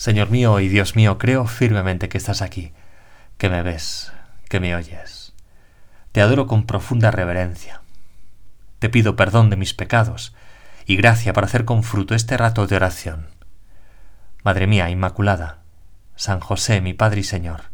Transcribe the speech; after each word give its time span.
Señor 0.00 0.30
mío 0.30 0.60
y 0.60 0.68
Dios 0.68 0.96
mío, 0.96 1.18
creo 1.18 1.46
firmemente 1.46 2.08
que 2.08 2.16
estás 2.16 2.40
aquí, 2.40 2.72
que 3.36 3.50
me 3.50 3.60
ves, 3.60 4.14
que 4.48 4.58
me 4.58 4.74
oyes. 4.74 5.34
Te 6.12 6.22
adoro 6.22 6.46
con 6.46 6.64
profunda 6.64 7.10
reverencia. 7.10 7.82
Te 8.78 8.88
pido 8.88 9.14
perdón 9.14 9.50
de 9.50 9.56
mis 9.56 9.74
pecados 9.74 10.34
y 10.86 10.96
gracia 10.96 11.34
para 11.34 11.46
hacer 11.46 11.66
con 11.66 11.82
fruto 11.82 12.14
este 12.14 12.38
rato 12.38 12.66
de 12.66 12.76
oración. 12.76 13.26
Madre 14.42 14.66
mía 14.66 14.88
Inmaculada, 14.88 15.58
San 16.16 16.40
José, 16.40 16.80
mi 16.80 16.94
Padre 16.94 17.20
y 17.20 17.24
Señor, 17.24 17.64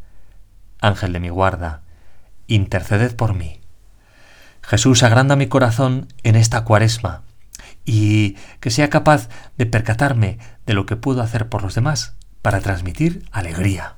Ángel 0.80 1.12
de 1.12 1.20
mi 1.20 1.28
guarda, 1.28 1.82
interceded 2.48 3.14
por 3.14 3.34
mí. 3.34 3.60
Jesús, 4.62 5.04
agranda 5.04 5.36
mi 5.36 5.46
corazón 5.46 6.08
en 6.24 6.34
esta 6.34 6.64
cuaresma 6.64 7.22
y 7.84 8.32
que 8.58 8.70
sea 8.70 8.90
capaz 8.90 9.28
de 9.56 9.66
percatarme 9.66 10.38
de 10.66 10.74
lo 10.74 10.86
que 10.86 10.96
puedo 10.96 11.22
hacer 11.22 11.48
por 11.48 11.62
los 11.62 11.76
demás 11.76 12.16
para 12.46 12.60
transmitir 12.60 13.24
alegría, 13.32 13.96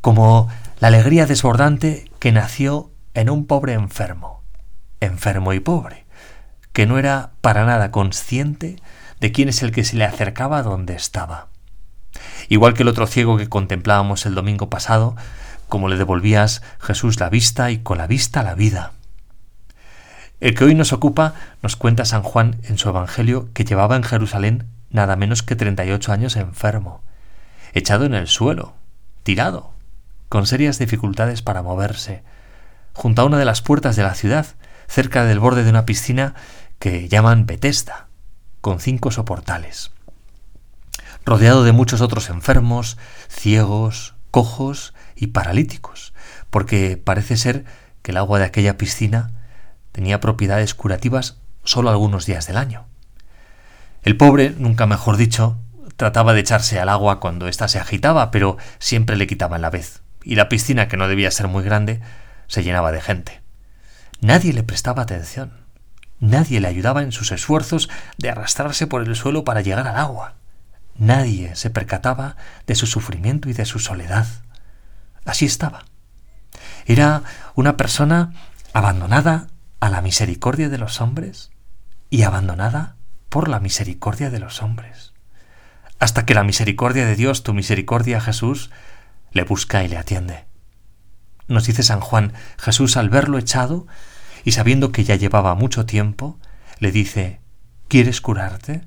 como 0.00 0.48
la 0.80 0.88
alegría 0.88 1.26
desbordante 1.26 2.10
que 2.18 2.32
nació 2.32 2.90
en 3.12 3.28
un 3.28 3.44
pobre 3.44 3.74
enfermo, 3.74 4.42
enfermo 5.00 5.52
y 5.52 5.60
pobre, 5.60 6.06
que 6.72 6.86
no 6.86 6.98
era 6.98 7.32
para 7.42 7.66
nada 7.66 7.90
consciente 7.90 8.76
de 9.20 9.32
quién 9.32 9.50
es 9.50 9.62
el 9.62 9.70
que 9.70 9.84
se 9.84 9.96
le 9.96 10.06
acercaba 10.06 10.62
donde 10.62 10.94
estaba. 10.94 11.48
Igual 12.48 12.72
que 12.72 12.84
el 12.84 12.88
otro 12.88 13.06
ciego 13.06 13.36
que 13.36 13.50
contemplábamos 13.50 14.24
el 14.24 14.34
domingo 14.34 14.70
pasado, 14.70 15.14
como 15.68 15.88
le 15.88 15.98
devolvías 15.98 16.62
Jesús 16.80 17.20
la 17.20 17.28
vista 17.28 17.70
y 17.70 17.80
con 17.80 17.98
la 17.98 18.06
vista 18.06 18.42
la 18.42 18.54
vida. 18.54 18.92
El 20.40 20.54
que 20.54 20.64
hoy 20.64 20.74
nos 20.74 20.94
ocupa 20.94 21.34
nos 21.62 21.76
cuenta 21.76 22.06
San 22.06 22.22
Juan 22.22 22.56
en 22.62 22.78
su 22.78 22.88
Evangelio 22.88 23.50
que 23.52 23.66
llevaba 23.66 23.94
en 23.94 24.04
Jerusalén 24.04 24.68
nada 24.88 25.16
menos 25.16 25.42
que 25.42 25.54
38 25.54 26.12
años 26.12 26.36
enfermo, 26.36 27.02
echado 27.72 28.04
en 28.04 28.14
el 28.14 28.26
suelo, 28.26 28.74
tirado, 29.22 29.72
con 30.28 30.46
serias 30.46 30.78
dificultades 30.78 31.42
para 31.42 31.62
moverse, 31.62 32.22
junto 32.92 33.22
a 33.22 33.24
una 33.24 33.38
de 33.38 33.44
las 33.44 33.62
puertas 33.62 33.96
de 33.96 34.02
la 34.02 34.14
ciudad, 34.14 34.46
cerca 34.88 35.24
del 35.24 35.38
borde 35.38 35.64
de 35.64 35.70
una 35.70 35.86
piscina 35.86 36.34
que 36.78 37.08
llaman 37.08 37.46
Betesda, 37.46 38.08
con 38.60 38.80
cinco 38.80 39.10
soportales. 39.10 39.90
Rodeado 41.24 41.64
de 41.64 41.72
muchos 41.72 42.00
otros 42.00 42.30
enfermos, 42.30 42.96
ciegos, 43.28 44.14
cojos 44.30 44.94
y 45.14 45.28
paralíticos, 45.28 46.14
porque 46.50 46.96
parece 46.96 47.36
ser 47.36 47.64
que 48.02 48.12
el 48.12 48.16
agua 48.16 48.38
de 48.38 48.46
aquella 48.46 48.78
piscina 48.78 49.32
tenía 49.92 50.20
propiedades 50.20 50.74
curativas 50.74 51.38
solo 51.64 51.90
algunos 51.90 52.24
días 52.24 52.46
del 52.46 52.56
año. 52.56 52.86
El 54.02 54.16
pobre, 54.16 54.54
nunca 54.56 54.86
mejor 54.86 55.16
dicho, 55.16 55.58
trataba 55.98 56.32
de 56.32 56.40
echarse 56.40 56.78
al 56.78 56.88
agua 56.88 57.18
cuando 57.18 57.48
ésta 57.48 57.66
se 57.66 57.80
agitaba, 57.80 58.30
pero 58.30 58.56
siempre 58.78 59.16
le 59.16 59.26
quitaban 59.26 59.62
la 59.62 59.68
vez, 59.68 60.00
y 60.22 60.36
la 60.36 60.48
piscina, 60.48 60.86
que 60.86 60.96
no 60.96 61.08
debía 61.08 61.32
ser 61.32 61.48
muy 61.48 61.64
grande, 61.64 62.00
se 62.46 62.62
llenaba 62.62 62.92
de 62.92 63.00
gente. 63.00 63.42
Nadie 64.20 64.52
le 64.52 64.62
prestaba 64.62 65.02
atención, 65.02 65.52
nadie 66.20 66.60
le 66.60 66.68
ayudaba 66.68 67.02
en 67.02 67.10
sus 67.10 67.32
esfuerzos 67.32 67.90
de 68.16 68.30
arrastrarse 68.30 68.86
por 68.86 69.02
el 69.02 69.16
suelo 69.16 69.42
para 69.42 69.60
llegar 69.60 69.88
al 69.88 69.96
agua. 69.96 70.36
Nadie 70.94 71.56
se 71.56 71.68
percataba 71.68 72.36
de 72.68 72.76
su 72.76 72.86
sufrimiento 72.86 73.48
y 73.48 73.52
de 73.52 73.64
su 73.64 73.80
soledad. 73.80 74.26
Así 75.24 75.46
estaba. 75.46 75.84
Era 76.86 77.24
una 77.56 77.76
persona 77.76 78.34
abandonada 78.72 79.48
a 79.80 79.90
la 79.90 80.00
misericordia 80.00 80.68
de 80.68 80.78
los 80.78 81.00
hombres 81.00 81.50
y 82.08 82.22
abandonada 82.22 82.94
por 83.28 83.48
la 83.48 83.58
misericordia 83.58 84.30
de 84.30 84.38
los 84.38 84.62
hombres. 84.62 85.12
Hasta 85.98 86.24
que 86.24 86.34
la 86.34 86.44
misericordia 86.44 87.06
de 87.06 87.16
Dios, 87.16 87.42
tu 87.42 87.54
misericordia 87.54 88.20
Jesús, 88.20 88.70
le 89.32 89.44
busca 89.44 89.82
y 89.84 89.88
le 89.88 89.98
atiende. 89.98 90.44
Nos 91.48 91.66
dice 91.66 91.82
San 91.82 92.00
Juan, 92.00 92.32
Jesús 92.58 92.96
al 92.96 93.08
verlo 93.08 93.38
echado 93.38 93.86
y 94.44 94.52
sabiendo 94.52 94.92
que 94.92 95.04
ya 95.04 95.16
llevaba 95.16 95.54
mucho 95.54 95.86
tiempo, 95.86 96.38
le 96.78 96.92
dice, 96.92 97.40
¿quieres 97.88 98.20
curarte? 98.20 98.82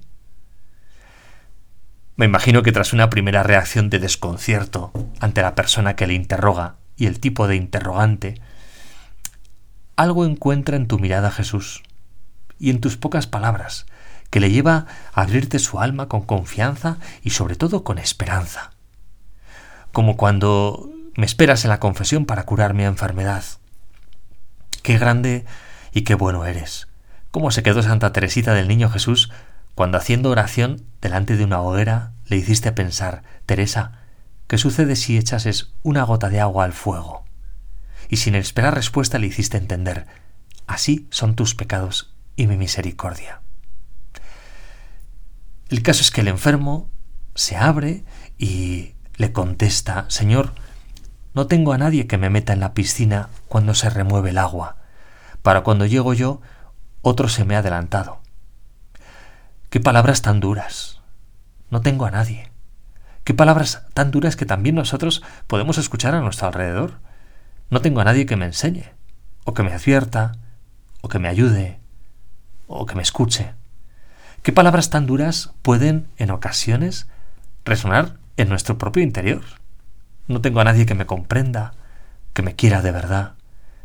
Me 2.16 2.26
imagino 2.26 2.62
que 2.62 2.72
tras 2.72 2.94
una 2.94 3.10
primera 3.10 3.44
reacción 3.44 3.90
de 3.90 4.00
desconcierto 4.00 4.92
ante 5.20 5.42
la 5.42 5.56
persona 5.56 5.96
que 5.96 6.08
le 6.08 6.14
interroga 6.14 6.76
y 6.96 7.08
el 7.08 7.20
tipo 7.20 7.48
de 7.48 7.56
interrogante, 7.56 8.42
algo 9.96 10.26
encuentra 10.26 10.78
en 10.78 10.88
tu 10.88 11.00
mirada 11.00 11.32
Jesús 11.32 11.84
y 12.60 12.70
en 12.70 12.80
tus 12.80 12.96
pocas 12.96 13.28
palabras, 13.28 13.88
que 14.32 14.40
le 14.40 14.50
lleva 14.50 14.88
a 15.14 15.22
abrirte 15.22 15.60
su 15.60 15.80
alma 15.80 16.08
con 16.08 16.24
confianza 16.24 16.98
y 17.22 17.30
sobre 17.30 17.56
todo 17.56 17.84
con 17.84 18.00
esperanza. 18.00 18.72
Como 19.92 20.18
cuando 20.18 20.90
me 21.16 21.28
esperas 21.28 21.64
en 21.64 21.70
la 21.70 21.80
confesión 21.80 22.26
para 22.26 22.44
curar 22.44 22.74
mi 22.74 22.84
enfermedad. 22.84 23.44
Qué 24.82 24.98
grande 24.98 25.46
y 25.94 26.02
qué 26.02 26.16
bueno 26.16 26.46
eres. 26.46 26.88
Cómo 27.30 27.52
se 27.52 27.62
quedó 27.62 27.84
Santa 27.84 28.12
Teresita 28.12 28.56
del 28.56 28.68
Niño 28.68 28.90
Jesús 28.90 29.32
cuando 29.76 30.00
haciendo 30.00 30.32
oración 30.32 30.82
delante 31.02 31.38
de 31.38 31.44
una 31.44 31.62
hoguera 31.62 32.14
le 32.26 32.38
hiciste 32.38 32.72
pensar, 32.72 33.22
Teresa, 33.46 34.00
¿qué 34.48 34.58
sucede 34.58 34.96
si 34.96 35.18
echases 35.18 35.74
una 35.84 36.04
gota 36.04 36.30
de 36.30 36.40
agua 36.40 36.66
al 36.66 36.74
fuego? 36.74 37.22
y 38.12 38.18
sin 38.18 38.36
esperar 38.36 38.76
respuesta 38.76 39.18
le 39.18 39.28
hiciste 39.28 39.58
entender, 39.58 40.06
así 40.68 41.08
son 41.12 41.36
tus 41.36 41.56
pecados 41.56 42.14
y 42.36 42.46
mi 42.46 42.58
misericordia. 42.58 43.42
El 45.72 45.84
caso 45.84 46.02
es 46.02 46.12
que 46.12 46.20
el 46.20 46.28
enfermo 46.28 46.90
se 47.34 47.56
abre 47.56 48.04
y 48.38 48.94
le 49.16 49.32
contesta, 49.32 50.04
Señor, 50.10 50.52
no 51.34 51.48
tengo 51.48 51.72
a 51.72 51.78
nadie 51.78 52.08
que 52.08 52.18
me 52.18 52.30
meta 52.30 52.52
en 52.52 52.60
la 52.60 52.74
piscina 52.74 53.30
cuando 53.48 53.74
se 53.74 53.90
remueve 53.90 54.32
el 54.32 54.38
agua. 54.38 54.76
Para 55.42 55.62
cuando 55.62 55.86
llego 55.86 56.14
yo, 56.14 56.42
otro 57.02 57.30
se 57.30 57.46
me 57.46 57.56
ha 57.56 57.60
adelantado. 57.60 58.20
Qué 59.70 59.80
palabras 59.80 60.22
tan 60.22 60.42
duras. 60.42 61.00
No 61.70 61.80
tengo 61.80 62.06
a 62.06 62.12
nadie. 62.12 62.52
Qué 63.24 63.34
palabras 63.34 63.86
tan 63.94 64.12
duras 64.12 64.36
que 64.36 64.46
también 64.46 64.76
nosotros 64.76 65.24
podemos 65.48 65.78
escuchar 65.78 66.16
a 66.16 66.20
nuestro 66.20 66.48
alrededor. 66.48 67.00
No 67.70 67.80
tengo 67.80 68.02
a 68.02 68.04
nadie 68.04 68.26
que 68.26 68.36
me 68.36 68.48
enseñe, 68.48 68.92
o 69.46 69.54
que 69.54 69.64
me 69.64 69.72
advierta, 69.72 70.34
o 71.00 71.08
que 71.08 71.20
me 71.20 71.30
ayude, 71.30 71.80
o 72.68 72.86
que 72.86 72.96
me 72.96 73.04
escuche. 73.04 73.54
¿Qué 74.44 74.52
palabras 74.52 74.90
tan 74.90 75.06
duras 75.06 75.52
pueden, 75.62 76.08
en 76.18 76.32
ocasiones, 76.32 77.06
resonar 77.64 78.18
en 78.38 78.50
nuestro 78.50 78.80
propio 78.80 79.04
interior? 79.04 79.44
No 80.28 80.42
tengo 80.42 80.62
a 80.62 80.64
nadie 80.64 80.88
que 80.88 80.96
me 80.96 81.06
comprenda, 81.06 81.76
que 82.34 82.42
me 82.42 82.56
quiera 82.56 82.82
de 82.82 82.92
verdad. 82.92 83.36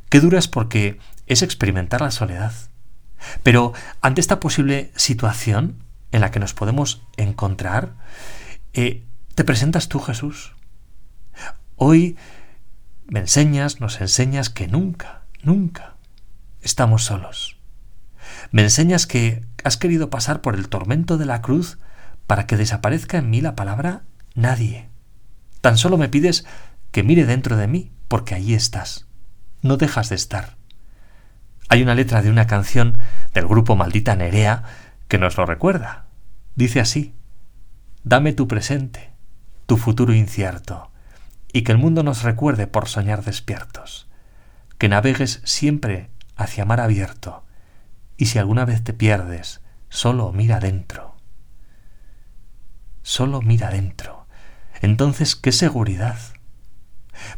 Qué 0.09 0.19
duras 0.19 0.49
porque 0.49 0.99
es 1.27 1.43
experimentar 1.43 2.01
la 2.01 2.11
soledad. 2.11 2.55
Pero 3.43 3.75
ante 4.01 4.23
esta 4.23 4.41
posible 4.41 4.93
situación 4.97 5.83
en 6.11 6.23
la 6.23 6.31
que 6.31 6.41
nos 6.41 6.55
podemos 6.55 7.03
encontrar, 7.19 7.93
eh, 8.73 9.05
te 9.35 9.45
presentas 9.45 9.89
tú, 9.89 10.01
Jesús. 10.01 10.55
Hoy 11.77 12.17
me 13.09 13.21
enseñas, 13.21 13.79
nos 13.83 14.01
enseñas 14.01 14.49
que 14.49 14.69
nunca, 14.69 15.25
nunca 15.43 15.97
estamos 16.63 17.05
solos. 17.05 17.59
Me 18.51 18.63
enseñas 18.63 19.07
que 19.07 19.45
has 19.67 19.77
querido 19.77 20.11
pasar 20.11 20.43
por 20.43 20.55
el 20.55 20.69
tormento 20.69 21.19
de 21.19 21.27
la 21.27 21.43
cruz 21.43 21.79
para 22.29 22.47
que 22.47 22.57
desaparezca 22.57 23.19
en 23.19 23.31
mí 23.31 23.41
la 23.41 23.57
palabra 23.57 24.03
nadie. 24.37 24.89
Tan 25.61 25.77
solo 25.77 25.99
me 25.99 26.09
pides 26.09 26.47
que 26.93 27.03
mire 27.03 27.27
dentro 27.27 27.57
de 27.57 27.67
mí, 27.67 27.91
porque 28.07 28.37
allí 28.37 28.55
estás. 28.55 29.09
No 29.63 29.77
dejas 29.77 30.09
de 30.09 30.15
estar. 30.15 30.57
Hay 31.69 31.83
una 31.83 31.97
letra 31.97 32.23
de 32.23 32.31
una 32.31 32.47
canción 32.47 32.97
del 33.35 33.49
grupo 33.49 33.75
Maldita 33.75 34.15
Nerea 34.15 34.63
que 35.09 35.19
nos 35.19 35.37
lo 35.37 35.47
recuerda. 35.47 36.07
Dice 36.55 36.79
así, 36.79 37.17
Dame 38.05 38.33
tu 38.33 38.47
presente, 38.47 39.15
tu 39.67 39.79
futuro 39.79 40.15
incierto, 40.15 40.93
y 41.53 41.63
que 41.63 41.73
el 41.73 41.79
mundo 41.79 42.05
nos 42.05 42.23
recuerde 42.23 42.69
por 42.69 42.87
soñar 42.87 43.25
despiertos, 43.25 44.07
que 44.79 44.89
navegues 44.89 45.41
siempre 45.43 46.11
hacia 46.37 46.65
mar 46.65 46.81
abierto, 46.81 47.46
y 48.17 48.27
si 48.27 48.39
alguna 48.39 48.65
vez 48.65 48.83
te 48.83 48.93
pierdes, 48.93 49.61
solo 49.89 50.33
mira 50.33 50.61
dentro. 50.61 51.17
Solo 53.03 53.41
mira 53.43 53.71
dentro. 53.71 54.27
Entonces, 54.81 55.37
¿qué 55.37 55.53
seguridad? 55.53 56.19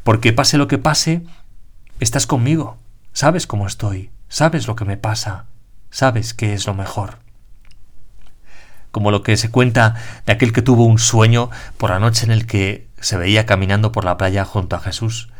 Porque 0.02 0.32
pase 0.32 0.58
lo 0.58 0.68
que 0.68 0.78
pase, 0.78 1.22
estás 2.00 2.26
conmigo, 2.26 2.78
sabes 3.12 3.46
cómo 3.46 3.66
estoy, 3.66 4.10
sabes 4.28 4.66
lo 4.66 4.76
que 4.76 4.84
me 4.84 4.96
pasa, 4.96 5.46
sabes 5.90 6.34
qué 6.34 6.54
es 6.54 6.66
lo 6.66 6.74
mejor 6.74 7.18
como 8.90 9.10
lo 9.10 9.22
que 9.22 9.36
se 9.36 9.50
cuenta 9.50 9.94
de 10.26 10.32
aquel 10.32 10.52
que 10.52 10.62
tuvo 10.62 10.84
un 10.84 10.98
sueño 10.98 11.50
por 11.76 11.90
la 11.90 11.98
noche 11.98 12.24
en 12.24 12.32
el 12.32 12.46
que 12.46 12.88
se 13.00 13.16
veía 13.16 13.46
caminando 13.46 13.92
por 13.92 14.04
la 14.04 14.16
playa 14.16 14.44
junto 14.44 14.76
a 14.76 14.80
Jesús. 14.80 15.30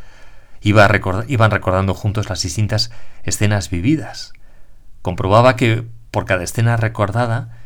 Iba 0.60 0.88
iban 1.28 1.50
recordando 1.50 1.94
juntos 1.94 2.28
las 2.28 2.42
distintas 2.42 2.90
escenas 3.24 3.70
vividas. 3.70 4.32
Comprobaba 5.02 5.56
que 5.56 5.84
por 6.10 6.24
cada 6.24 6.44
escena 6.44 6.76
recordada 6.76 7.58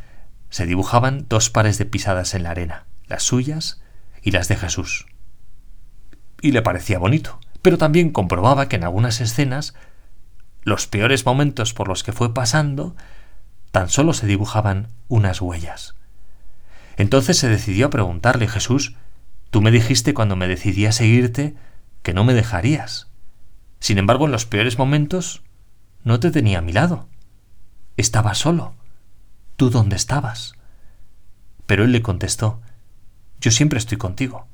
se 0.49 0.65
dibujaban 0.65 1.25
dos 1.29 1.49
pares 1.49 1.77
de 1.77 1.85
pisadas 1.85 2.33
en 2.33 2.43
la 2.43 2.51
arena, 2.51 2.85
las 3.07 3.23
suyas 3.23 3.81
y 4.21 4.31
las 4.31 4.47
de 4.47 4.55
Jesús. 4.55 5.07
Y 6.41 6.51
le 6.51 6.61
parecía 6.61 6.99
bonito, 6.99 7.39
pero 7.61 7.77
también 7.77 8.11
comprobaba 8.11 8.67
que 8.67 8.75
en 8.75 8.83
algunas 8.83 9.21
escenas 9.21 9.73
los 10.63 10.87
peores 10.87 11.25
momentos 11.25 11.73
por 11.73 11.87
los 11.87 12.03
que 12.03 12.13
fue 12.13 12.33
pasando 12.33 12.95
tan 13.71 13.89
solo 13.89 14.13
se 14.13 14.27
dibujaban 14.27 14.89
unas 15.07 15.41
huellas. 15.41 15.95
Entonces 16.95 17.37
se 17.37 17.49
decidió 17.49 17.87
a 17.87 17.89
preguntarle 17.89 18.47
Jesús, 18.47 18.95
tú 19.49 19.61
me 19.61 19.71
dijiste 19.71 20.13
cuando 20.13 20.35
me 20.35 20.47
decidí 20.47 20.85
a 20.85 20.91
seguirte 20.91 21.55
que 22.03 22.13
no 22.13 22.23
me 22.23 22.33
dejarías. 22.33 23.09
Sin 23.79 23.97
embargo, 23.97 24.25
en 24.25 24.31
los 24.31 24.45
peores 24.45 24.77
momentos 24.77 25.41
no 26.03 26.19
te 26.19 26.31
tenía 26.31 26.59
a 26.59 26.61
mi 26.61 26.73
lado. 26.73 27.07
Estaba 27.97 28.33
solo. 28.33 28.73
¿Tú 29.55 29.69
dónde 29.69 29.95
estabas? 29.95 30.53
Pero 31.65 31.83
él 31.83 31.91
le 31.91 32.01
contestó, 32.01 32.61
yo 33.39 33.51
siempre 33.51 33.79
estoy 33.79 33.97
contigo. 33.97 34.47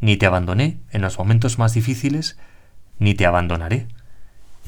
Ni 0.00 0.16
te 0.16 0.26
abandoné 0.26 0.80
en 0.90 1.02
los 1.02 1.18
momentos 1.18 1.58
más 1.58 1.74
difíciles, 1.74 2.36
ni 2.98 3.14
te 3.14 3.26
abandonaré. 3.26 3.88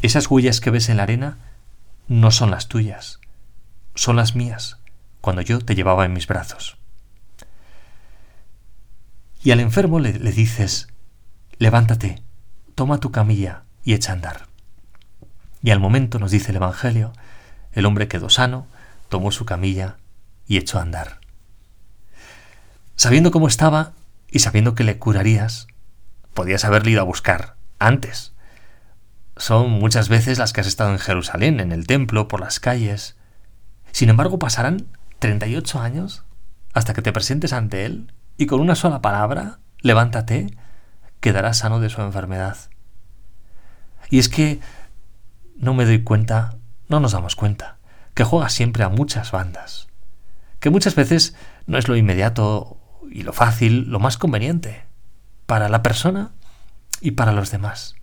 Esas 0.02 0.30
huellas 0.30 0.60
que 0.60 0.70
ves 0.70 0.88
en 0.88 0.98
la 0.98 1.02
arena 1.02 1.38
no 2.06 2.30
son 2.30 2.50
las 2.50 2.68
tuyas, 2.68 3.20
son 3.94 4.16
las 4.16 4.34
mías, 4.34 4.78
cuando 5.20 5.42
yo 5.42 5.58
te 5.58 5.74
llevaba 5.74 6.04
en 6.04 6.12
mis 6.12 6.26
brazos. 6.26 6.78
Y 9.42 9.50
al 9.50 9.60
enfermo 9.60 10.00
le, 10.00 10.12
dices, 10.12 10.88
levántate, 11.58 12.22
toma 12.74 12.98
tu 12.98 13.10
camilla 13.10 13.64
y 13.84 13.94
echa 13.94 14.12
a 14.12 14.14
andar. 14.14 14.46
Y 15.62 15.70
al 15.70 15.80
momento, 15.80 16.18
nos 16.18 16.30
dice 16.30 16.50
el 16.50 16.56
Evangelio, 16.56 17.12
el 17.80 17.86
hombre 17.86 18.08
quedó 18.08 18.28
sano, 18.30 18.66
tomó 19.08 19.30
su 19.30 19.44
camilla 19.44 19.96
y 20.46 20.56
echó 20.56 20.78
a 20.78 20.82
andar. 20.82 21.20
Sabiendo 22.96 23.30
cómo 23.30 23.48
estaba 23.48 23.92
y 24.30 24.40
sabiendo 24.40 24.74
que 24.74 24.84
le 24.84 24.98
curarías, 24.98 25.68
podías 26.34 26.64
haberle 26.64 26.92
ido 26.92 27.00
a 27.00 27.04
buscar 27.04 27.56
antes. 27.78 28.34
Son 29.36 29.70
muchas 29.70 30.08
veces 30.08 30.38
las 30.38 30.52
que 30.52 30.60
has 30.60 30.66
estado 30.66 30.90
en 30.90 30.98
Jerusalén, 30.98 31.60
en 31.60 31.70
el 31.70 31.86
templo, 31.86 32.26
por 32.26 32.40
las 32.40 32.58
calles. 32.58 33.16
Sin 33.92 34.08
embargo, 34.08 34.38
pasarán 34.38 34.88
38 35.20 35.80
años 35.80 36.24
hasta 36.74 36.92
que 36.94 37.02
te 37.02 37.12
presentes 37.12 37.52
ante 37.52 37.84
Él 37.84 38.12
y 38.36 38.46
con 38.46 38.60
una 38.60 38.74
sola 38.74 39.00
palabra, 39.00 39.60
levántate, 39.80 40.56
quedarás 41.20 41.58
sano 41.58 41.80
de 41.80 41.88
su 41.88 42.02
enfermedad. 42.02 42.56
Y 44.10 44.18
es 44.18 44.28
que 44.28 44.60
no 45.56 45.74
me 45.74 45.84
doy 45.84 46.02
cuenta, 46.02 46.57
no 46.88 47.00
nos 47.00 47.12
damos 47.12 47.36
cuenta, 47.36 47.76
que 48.14 48.24
juega 48.24 48.48
siempre 48.48 48.84
a 48.84 48.88
muchas 48.88 49.30
bandas, 49.30 49.88
que 50.60 50.70
muchas 50.70 50.94
veces 50.94 51.34
no 51.66 51.78
es 51.78 51.88
lo 51.88 51.96
inmediato 51.96 52.78
y 53.10 53.22
lo 53.22 53.32
fácil, 53.32 53.90
lo 53.90 54.00
más 54.00 54.18
conveniente 54.18 54.84
para 55.46 55.68
la 55.68 55.82
persona 55.82 56.32
y 57.00 57.12
para 57.12 57.32
los 57.32 57.50
demás. 57.50 57.94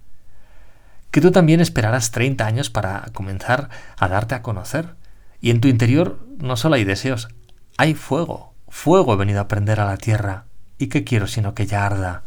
Que 1.12 1.22
tú 1.22 1.32
también 1.32 1.62
esperarás 1.62 2.12
30 2.12 2.46
años 2.46 2.70
para 2.70 3.06
comenzar 3.14 3.70
a 3.98 4.08
darte 4.08 4.36
a 4.36 4.42
conocer. 4.42 4.96
Y 5.40 5.50
en 5.50 5.62
tu 5.62 5.68
interior 5.68 6.26
no 6.40 6.58
solo 6.58 6.76
hay 6.76 6.84
deseos, 6.84 7.30
hay 7.78 7.94
fuego. 7.94 8.54
Fuego 8.68 9.14
he 9.14 9.18
venido 9.18 9.40
a 9.40 9.48
prender 9.48 9.80
a 9.80 9.86
la 9.86 9.98
tierra. 9.98 10.46
¿Y 10.78 10.88
qué 10.88 11.04
quiero 11.04 11.28
sino 11.28 11.54
que 11.54 11.68
ya 11.68 11.86
arda? 11.86 12.24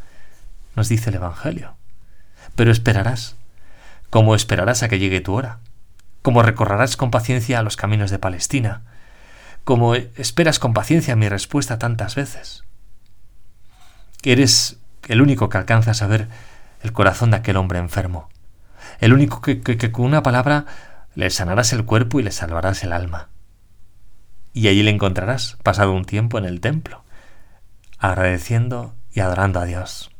Nos 0.75 0.89
dice 0.89 1.11
el 1.11 1.17
Evangelio. 1.17 1.75
Pero 2.55 2.71
esperarás. 2.71 3.37
Como 4.09 4.35
esperarás 4.35 4.83
a 4.83 4.89
que 4.89 4.99
llegue 4.99 5.21
tu 5.21 5.35
hora. 5.35 5.59
Como 6.23 6.43
recorrerás 6.43 6.97
con 6.97 7.11
paciencia 7.11 7.63
los 7.63 7.77
caminos 7.77 8.11
de 8.11 8.19
Palestina. 8.19 8.83
Como 9.65 9.95
esperas 9.95 10.59
con 10.59 10.75
paciencia 10.75 11.17
mi 11.17 11.29
respuesta 11.29 11.79
tantas 11.79 12.15
veces. 12.15 12.65
Eres 14.23 14.79
el 15.07 15.23
único 15.23 15.49
que 15.49 15.59
alcanza 15.59 15.93
a 15.93 15.95
saber 15.95 16.29
el 16.83 16.93
corazón 16.93 17.31
de 17.31 17.39
aquel 17.39 17.57
hombre 17.57 17.79
enfermo, 17.79 18.29
el 19.01 19.13
único 19.13 19.41
que, 19.41 19.63
con 19.93 20.05
una 20.05 20.23
palabra 20.23 20.67
le 21.15 21.31
sanarás 21.31 21.73
el 21.73 21.85
cuerpo 21.85 22.21
y 22.21 22.23
le 22.23 22.31
salvarás 22.31 22.85
el 22.85 22.93
alma. 22.93 23.29
Y 24.53 24.69
allí 24.69 24.83
le 24.83 24.91
encontrarás, 24.91 25.57
pasado 25.63 25.93
un 25.93 26.05
tiempo 26.05 26.39
en 26.39 26.45
el 26.45 26.61
templo, 26.61 27.05
agradeciendo 27.99 28.95
y 29.13 29.21
adorando 29.21 29.61
a 29.61 29.65
Dios. 29.65 30.11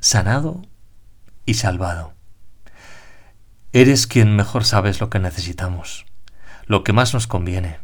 Sanado 0.00 0.62
y 1.44 1.54
salvado. 1.54 2.17
Eres 3.74 4.06
quien 4.06 4.34
mejor 4.34 4.64
sabes 4.64 4.98
lo 4.98 5.10
que 5.10 5.18
necesitamos, 5.18 6.06
lo 6.64 6.84
que 6.84 6.94
más 6.94 7.12
nos 7.12 7.26
conviene. 7.26 7.80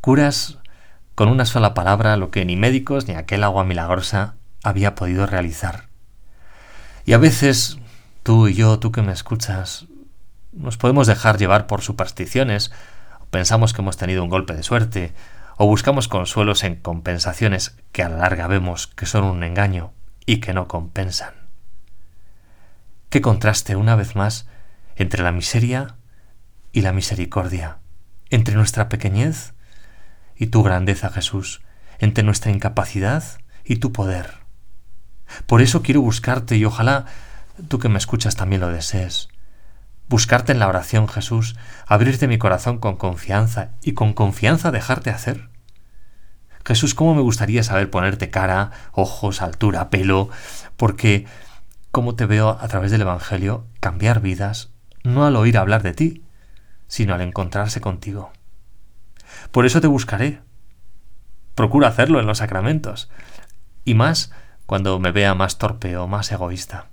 Curas 0.00 0.58
con 1.16 1.28
una 1.28 1.46
sola 1.46 1.74
palabra 1.74 2.16
lo 2.16 2.30
que 2.30 2.44
ni 2.44 2.54
médicos 2.54 3.08
ni 3.08 3.14
aquel 3.14 3.42
agua 3.42 3.64
milagrosa 3.64 4.36
había 4.62 4.94
podido 4.94 5.26
realizar. 5.26 5.88
Y 7.04 7.12
a 7.12 7.18
veces 7.18 7.78
tú 8.22 8.46
y 8.46 8.54
yo, 8.54 8.78
tú 8.78 8.92
que 8.92 9.02
me 9.02 9.12
escuchas, 9.12 9.86
nos 10.52 10.76
podemos 10.76 11.08
dejar 11.08 11.38
llevar 11.38 11.66
por 11.66 11.82
supersticiones, 11.82 12.70
pensamos 13.30 13.72
que 13.72 13.82
hemos 13.82 13.96
tenido 13.96 14.22
un 14.22 14.30
golpe 14.30 14.54
de 14.54 14.62
suerte, 14.62 15.12
o 15.56 15.66
buscamos 15.66 16.06
consuelos 16.06 16.62
en 16.62 16.76
compensaciones 16.76 17.76
que 17.90 18.04
a 18.04 18.08
la 18.08 18.18
larga 18.18 18.46
vemos 18.46 18.86
que 18.86 19.06
son 19.06 19.24
un 19.24 19.42
engaño 19.42 19.92
y 20.24 20.38
que 20.38 20.54
no 20.54 20.68
compensan. 20.68 21.34
Qué 23.10 23.20
contraste, 23.20 23.74
una 23.74 23.96
vez 23.96 24.14
más, 24.14 24.46
entre 24.96 25.22
la 25.22 25.32
miseria 25.32 25.96
y 26.72 26.82
la 26.82 26.92
misericordia, 26.92 27.78
entre 28.30 28.54
nuestra 28.54 28.88
pequeñez 28.88 29.54
y 30.36 30.46
tu 30.46 30.62
grandeza, 30.62 31.10
Jesús, 31.10 31.62
entre 31.98 32.24
nuestra 32.24 32.50
incapacidad 32.50 33.24
y 33.64 33.76
tu 33.76 33.92
poder. 33.92 34.44
Por 35.46 35.62
eso 35.62 35.82
quiero 35.82 36.00
buscarte 36.00 36.56
y 36.56 36.64
ojalá 36.64 37.06
tú 37.68 37.78
que 37.78 37.88
me 37.88 37.98
escuchas 37.98 38.36
también 38.36 38.60
lo 38.60 38.68
desees. 38.68 39.28
Buscarte 40.08 40.52
en 40.52 40.58
la 40.58 40.68
oración, 40.68 41.08
Jesús, 41.08 41.56
abrirte 41.86 42.28
mi 42.28 42.38
corazón 42.38 42.78
con 42.78 42.96
confianza 42.96 43.70
y 43.82 43.92
con 43.94 44.12
confianza 44.12 44.70
dejarte 44.70 45.10
hacer. 45.10 45.48
Jesús, 46.64 46.94
¿cómo 46.94 47.14
me 47.14 47.22
gustaría 47.22 47.62
saber 47.62 47.90
ponerte 47.90 48.30
cara, 48.30 48.70
ojos, 48.92 49.42
altura, 49.42 49.90
pelo? 49.90 50.30
Porque, 50.76 51.26
como 51.90 52.16
te 52.16 52.26
veo 52.26 52.50
a 52.50 52.68
través 52.68 52.90
del 52.90 53.02
Evangelio, 53.02 53.66
cambiar 53.80 54.20
vidas, 54.20 54.73
no 55.04 55.24
al 55.24 55.36
oír 55.36 55.56
hablar 55.56 55.82
de 55.82 55.94
ti, 55.94 56.24
sino 56.88 57.14
al 57.14 57.20
encontrarse 57.20 57.80
contigo. 57.80 58.32
Por 59.52 59.66
eso 59.66 59.80
te 59.80 59.86
buscaré. 59.86 60.40
Procura 61.54 61.88
hacerlo 61.88 62.18
en 62.18 62.26
los 62.26 62.38
sacramentos. 62.38 63.10
Y 63.84 63.94
más 63.94 64.32
cuando 64.66 64.98
me 64.98 65.12
vea 65.12 65.34
más 65.34 65.58
torpe 65.58 65.96
o 65.96 66.08
más 66.08 66.32
egoísta. 66.32 66.88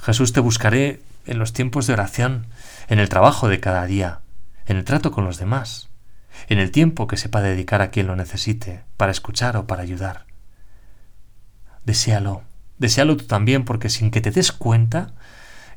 Jesús 0.00 0.32
te 0.32 0.40
buscaré 0.40 1.02
en 1.26 1.38
los 1.38 1.52
tiempos 1.52 1.86
de 1.86 1.92
oración, 1.92 2.46
en 2.88 2.98
el 2.98 3.08
trabajo 3.08 3.48
de 3.48 3.60
cada 3.60 3.86
día, 3.86 4.20
en 4.66 4.76
el 4.76 4.84
trato 4.84 5.12
con 5.12 5.24
los 5.24 5.38
demás, 5.38 5.90
en 6.48 6.58
el 6.58 6.70
tiempo 6.70 7.06
que 7.06 7.16
sepa 7.16 7.40
dedicar 7.40 7.82
a 7.82 7.90
quien 7.90 8.06
lo 8.06 8.16
necesite, 8.16 8.82
para 8.96 9.12
escuchar 9.12 9.56
o 9.56 9.66
para 9.66 9.82
ayudar. 9.82 10.26
Desealo, 11.84 12.42
deséalo 12.78 13.16
tú 13.16 13.26
también, 13.26 13.64
porque 13.64 13.90
sin 13.90 14.10
que 14.10 14.20
te 14.20 14.30
des 14.30 14.50
cuenta, 14.50 15.14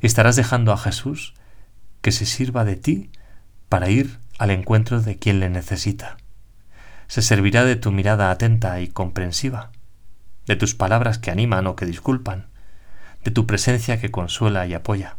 estarás 0.06 0.36
dejando 0.36 0.72
a 0.72 0.78
Jesús 0.78 1.34
que 2.00 2.12
se 2.12 2.26
sirva 2.26 2.64
de 2.64 2.76
ti 2.76 3.10
para 3.68 3.90
ir 3.90 4.18
al 4.38 4.50
encuentro 4.50 5.00
de 5.00 5.18
quien 5.18 5.40
le 5.40 5.50
necesita. 5.50 6.16
Se 7.08 7.22
servirá 7.22 7.64
de 7.64 7.76
tu 7.76 7.92
mirada 7.92 8.30
atenta 8.30 8.80
y 8.80 8.88
comprensiva, 8.88 9.70
de 10.46 10.56
tus 10.56 10.74
palabras 10.74 11.18
que 11.18 11.30
animan 11.30 11.66
o 11.66 11.76
que 11.76 11.86
disculpan, 11.86 12.48
de 13.24 13.30
tu 13.30 13.46
presencia 13.46 14.00
que 14.00 14.10
consuela 14.10 14.66
y 14.66 14.74
apoya. 14.74 15.16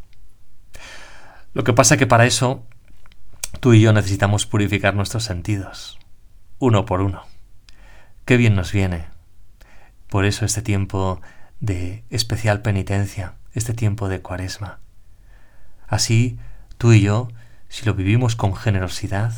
Lo 1.53 1.63
que 1.63 1.73
pasa 1.73 1.97
que 1.97 2.07
para 2.07 2.25
eso 2.25 2.65
tú 3.59 3.73
y 3.73 3.81
yo 3.81 3.93
necesitamos 3.93 4.45
purificar 4.45 4.95
nuestros 4.95 5.23
sentidos, 5.23 5.97
uno 6.59 6.85
por 6.85 7.01
uno. 7.01 7.23
Qué 8.25 8.37
bien 8.37 8.55
nos 8.55 8.71
viene. 8.71 9.05
Por 10.09 10.25
eso 10.25 10.45
este 10.45 10.61
tiempo 10.61 11.21
de 11.59 12.03
especial 12.09 12.61
penitencia, 12.61 13.35
este 13.57 13.73
tiempo 13.73 14.09
de 14.09 14.21
cuaresma. 14.21 14.79
Así, 15.87 16.37
tú 16.77 16.93
y 16.93 17.01
yo 17.01 17.29
si 17.69 17.85
lo 17.85 17.93
vivimos 17.93 18.35
con 18.35 18.55
generosidad, 18.55 19.33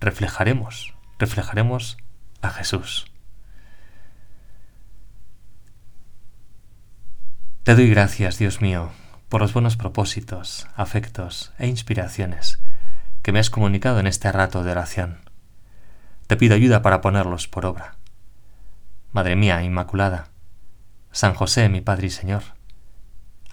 reflejaremos, 0.00 0.94
reflejaremos 1.18 1.98
a 2.40 2.50
Jesús. 2.50 3.06
Te 7.64 7.74
doy 7.74 7.88
gracias, 7.88 8.38
Dios 8.38 8.60
mío, 8.60 8.90
por 9.28 9.40
los 9.40 9.52
buenos 9.52 9.76
propósitos, 9.76 10.66
afectos 10.74 11.52
e 11.58 11.66
inspiraciones 11.66 12.58
que 13.22 13.32
me 13.32 13.38
has 13.38 13.48
comunicado 13.48 14.00
en 14.00 14.06
este 14.06 14.30
rato 14.32 14.64
de 14.64 14.72
oración. 14.72 15.18
Te 16.26 16.36
pido 16.36 16.54
ayuda 16.54 16.82
para 16.82 17.00
ponerlos 17.00 17.48
por 17.48 17.64
obra. 17.64 17.96
Madre 19.12 19.36
mía 19.36 19.62
Inmaculada, 19.62 20.28
San 21.10 21.34
José, 21.34 21.68
mi 21.68 21.80
Padre 21.80 22.08
y 22.08 22.10
Señor, 22.10 22.42